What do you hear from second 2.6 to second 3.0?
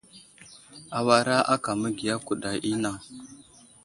i anaŋ.